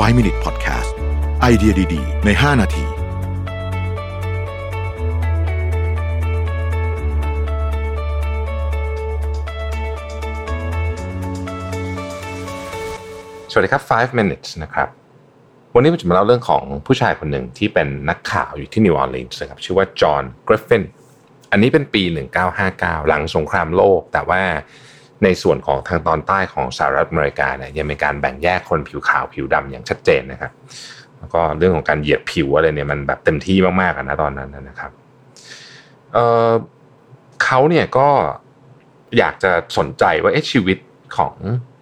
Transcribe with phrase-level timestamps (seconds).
[0.00, 0.92] 5 Minute Podcast
[1.40, 2.84] ไอเดียดี ๆ ใน 5 นาที
[13.50, 14.88] สวัสดีครับ 5 minutes นะครับ
[15.74, 20.82] วันนี้ผมจะมาเล่าเรื่องของผู้ชายคนหนึ่งที่เป็นนักข่าวอยู่ที่นิวออร์ลีนส์นะครับ ชื่อว่าจอห์นกริฟฟิน
[21.52, 22.02] อันนี้เป็นปี
[22.56, 24.42] 1959 หลังสงครามโลก แต่ว่า
[25.24, 30.52] ในส่วนของทางตอนใต้ของสหรัฐอเมริกาเนี่ยยังมีการแบ่งแยกคนผิวขาวผิวดำอย่างชัดเจนนะครับ
[31.18, 34.90] แล้วก็เรื่องของการเหยียดผิวอะไรเนี่ยมันแบบเต็มที่มากๆนะตอนนั้นนะครับ
[36.12, 38.08] เเขาเนี่ยก็
[39.18, 40.78] อยากจะสนใจว่าเอ๊ะชีวิต
[41.16, 41.34] ของ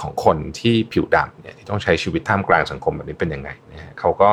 [0.00, 4.28] ของคนที่ผิวดำเนี่ยที่ต้องใช้ชีวิตท่ามกลางสังคมแบบนี้เป็นยังไงนะฮะเขาก็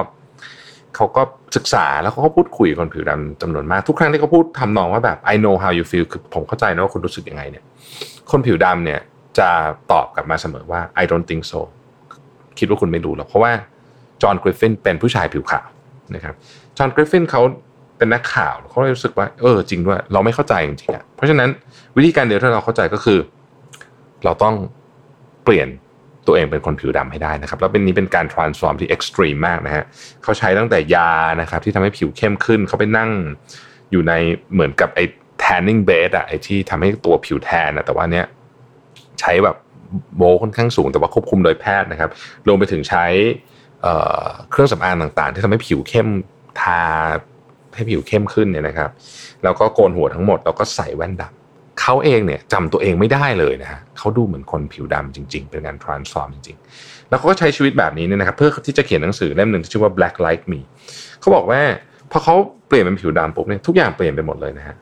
[0.95, 1.21] เขาก็
[1.55, 7.63] ศึกษาแล้วเขาก็พูดคุยกับคนผิวดำจำนวนมากทุกครั้งที่เขาพูดทำนองว่าแบบ I know how you feel คือผมเข้าใจนะว่าคุณรู้สึกยังไงเนี่ย
[8.31, 8.99] คนผิวดำเนี่ย
[9.39, 9.49] จะ
[9.91, 11.59] ตอบกลับมาเสมอว่า I don't think so
[12.59, 13.51] คิดว่าคุณไม่รู้หรอกเพราะว่า
[14.21, 15.67] จอห์นกริฟฟินเป็นผู้ชายผิวขาว
[16.15, 16.35] นะครับ
[16.77, 17.41] จอห์นกริฟฟินเขา
[17.97, 21.49] เป็นนักข่าวเขาเลยรู้สึกว่าเออจริงด้วย เราไม่เข้าใจจริงๆอะเพราะฉะนั้น
[21.97, 23.19] วิธีการเดียวที่เราเข้าใจก็คือ
[24.23, 24.55] เราต้อง
[25.43, 25.67] เปลี่ยน
[26.27, 29.83] ตัวเองเป็นคนผิวดำให้ได้นะครับ แล้วเป็นนี้เป็นการ transform ที่ extreme มากนะฮะ
[30.23, 33.09] เขาใช้ตั้งแต่ยานะครับที่ทำให้ผิวเข้มขึ้นเขาไปนั่ง
[33.91, 34.13] อยู่ใน
[34.53, 34.99] เหมือนกับไอ
[35.51, 38.25] tanning bed อะไอที่ทำให้ตัวผิวแทนนะแต่ว่าเนี้ย
[39.19, 39.55] ใช้แบบ
[40.17, 42.09] โบค่อนข้างสูงแต่ว่าควบคุมโดยแพทย์นะครับ
[42.47, 43.05] รวมไปถึงใช้
[44.51, 46.07] เครื่องสำอางต่างๆ ที่ทำให้ผิวเข้ม
[46.61, 46.83] ทา
[47.75, 48.89] ให้ผิวเข้มขึ้นเนี่ยนะครับ
[49.43, 60.59] แล้วก็โกนหัวทั้งหมดแล้วก็ใส่แว่นดำเขาเองเนี่ยจำตัวเองไม่ได้เลยนะฮะเขาดูเหมือนคนผิวดำจริง ๆ เป็นการ transform จริง ๆ แล้วเขาก็ใช้ชีวิตแบบนี้เนี่ยนะครับ เพื่อที่จะเขียนหนังสือเล่มหนึ่งที่ชื่อว่า Black Like Me
[61.19, 61.61] เขาบอกว่า
[62.11, 62.35] พอเขา
[62.67, 64.75] เปลี่ยนเป็นผิวดำปุ๊บเนี่ยทุกอย่างเปลี่ยนไปหมดเลยนะฮะ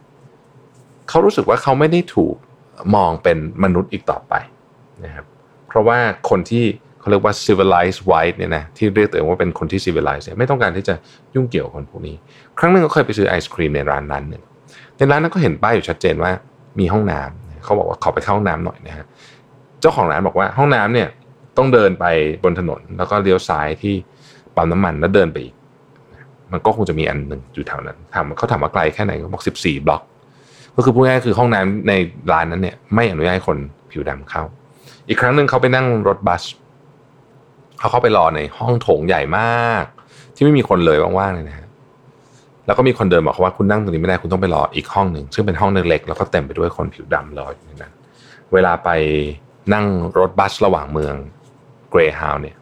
[1.09, 2.35] เขารู้สึกว่าเขาไม่ได้ถูก
[2.95, 4.33] มองเป็นมนุษย์อีกต่อไป
[5.05, 5.25] นะครับ
[5.67, 5.97] เพราะว่า
[6.29, 6.65] คนที่
[6.99, 10.95] เขาเรียกว่า civilized white เนี่ยนะที่เรียกตัวเองว่าเป็นคนที่ civilized เนี่ยไม่ต้องการที่จะ
[11.35, 12.15] ยุ่งเกี่ยวกับคนพวกนี้
[12.59, 14.43] ครั้งหนึ่งเขาเคยไปซื้อไอศครีมในร้านร้นหนึ่ง
[14.97, 16.31] ในร้านนั้นก็เห็นป้ายอยู่ชัดเจนว่า
[16.79, 19.05] มีห้องน้ำเขาบอกว่าขอไปเข้าห้องน้ำหน่อยนะฮะ
[19.81, 21.07] เจ้าของร้านบอกว่าห้องน้ำเนี่ย
[21.57, 22.05] ต้องเดินไป
[22.43, 23.93] บนถนน แล้วก็เลี้ยวซ้ายที่
[24.55, 25.53] ปั๊มน้ำมันแล้วเดินไปอีก
[26.51, 30.01] มันก็คงจะมีอันหนึ่งอยู่แถวนั้นถามเขาถามว่าไกลแค่ไหนเขาบอกสิบสี่บล็อก
[30.79, 31.93] ก็คือพูดง่ายคือห้องน้ำใน
[32.31, 33.57] ร้านนั้นเนี่ยไม่อนุญาตให้คน
[33.91, 34.43] ผิวดำเข้า
[35.07, 36.43] อีกครั้งหนึ่งเขาไปนั่งรถบัส
[37.79, 39.83] เขาเข้าไปรอในห้องโถงใหญ่มาก
[40.35, 41.67] ที่ไม่มีคนเลยว่างๆเลยนะฮะ
[42.65, 47.93] แล้วก็มีคนเดินบอกเขาว่าคุณนั่งตรงนี้ไม่ได้คุณต้องไปรออีกห้องหนึ่งซึ่งเป็นห้องเล็กๆแล้วก็เต็มไปด้วยคนผิวดำรออยู่ในนั้น
[48.53, 48.89] เวลาไป
[49.73, 49.85] นั่ง
[50.19, 51.13] รถบัสระหว่างเมือง
[51.89, 52.57] เกรย์ฮาวเนี่ย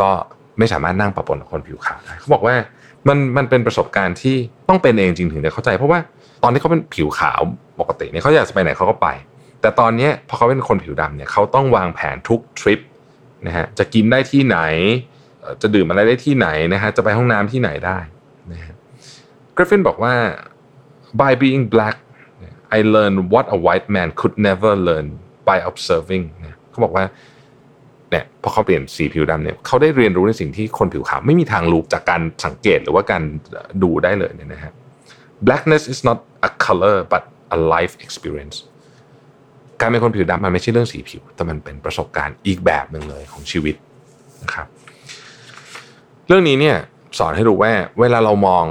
[0.00, 0.10] ก็
[0.58, 2.54] ไม่สามารถนั่งปะปนกับคนผิวขาวได้เขาบอกว่า
[3.08, 4.36] มันมันเป็นประสบการณ์ที่
[4.68, 6.00] ต้องเป็นเองจริงถึงจะเข้าใจ เพราะว่า
[6.42, 7.40] ตอนที่เขาเป็นผิวขาว
[7.80, 9.08] ปกติเนี่ยเขาอยากจะไปไหนเขาก็ไป
[9.60, 12.80] แต่ตอนนี้พอเขาเป็นคนผิวดำเนี่ยเขาต้องวางแผนทุกทริป
[13.46, 14.58] นะฮะจะกินได้ที่ไหน
[15.62, 17.98] จะดื่มอะไรได้ที่ไหนนะฮะจะไปห้องน้ำที่ไหนได้
[18.52, 18.74] นะฮะ
[19.56, 20.14] กริฟฟินบอกว่า
[21.20, 21.96] by being black
[22.76, 25.06] I learned what a white man could never learn
[25.48, 27.04] by observing นะเขาบอกว่า
[28.10, 33.22] เนี่ยพอเขาเปลี่ยนสีผิวดำเนี่ยเขาได้เรียนรู้ในสิ่งที่คนผิวขาวไม่มีทางรู้จากการสังเกตหรือว่าการ
[33.82, 34.72] ดูได้เลยเนี่ยนะฮะ
[35.46, 37.22] blackness is not a color but
[37.56, 38.56] a life experience
[39.80, 43.76] การเป็นคนผิวดำมันไม่ใช่เรื่องสีผิว แต่มันเป็นประสบการณ์อีกแบบหนึ่งเลยของชีวิต
[44.42, 44.66] นะครับ
[46.28, 46.76] เรื่องนี้เนี่ย
[47.18, 48.64] สอนให้รู้ว่าเวลาเรามอง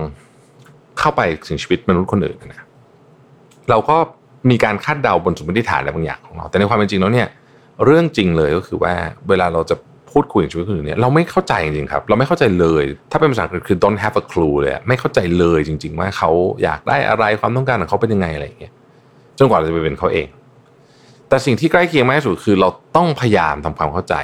[0.99, 2.65] เข้าไปถึงชีวิตมนุษย์คนอื่นนะ
[3.69, 3.97] เราก็
[4.49, 7.27] มีการคาดเดาบนสมมติฐานอะไรบางอย่างของเรา แต่ในความเป็นจริงแล้วเนี่ย
[7.85, 8.93] เรื่องจริงเลยก็คือว่า
[9.29, 9.75] เวลาเราจะ
[10.15, 16.29] พูดคุยกับชีวิตคนอื่นเนี่ยเราไม่เข้าใจจริงครับ เราไม่เข้าใจเลย ถ้าเป็นภาษาอังกฤษคือ don't have a clue เลยไม่เข้าใจเลยจริง ๆ ว่าเขา
[16.63, 18.73] อยากได้อะไรความต้องการของเขาเป็นยังไงอะไรอย่างเงี้ย
[19.37, 20.27] จนกว่าเราจะไปเป็นเขาเอง
[21.29, 24.15] แต่สิ่งที่ใกล้เคียงมากที่สุดคือเราต้องพยายามทำความเข้าใจ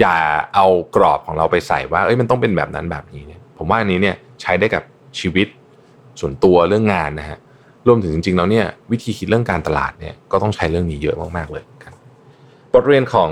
[0.00, 0.16] อย่า
[0.54, 4.82] เอากรอบของเราไปใส่ว่าเอ้ยมันต้องเป็นแบบนั้นแบบนี้เนี่ยผมว่าอันนี้เนี่ยใช้ได้กับ
[5.18, 5.46] ชีวิต
[6.20, 7.38] ส่วนตัวเรื่องงานนะฮะ
[7.86, 11.94] รวมถึงจริงๆแล้วเนี่ยวิธีคิดเรื่องการตลาดเนี่ยก็ต้องใช้เรื่องนี้เยอะมากๆเลยครับ
[12.72, 13.30] บทเรียนของ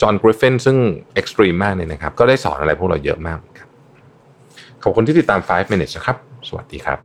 [0.00, 0.76] จอห์นกริฟฟินซึ่ง
[1.14, 3.68] extreme มากเนี่ยนะครับ ก็ได้สอนอะไรพวกเราเยอะมากครับ
[4.82, 6.16] ขอบคุณที่ติดตาม 5 minutes นะครับ
[6.48, 6.98] สวัสดีครับ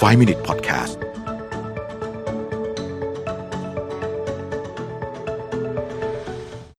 [0.00, 1.09] 5 Minute Podcast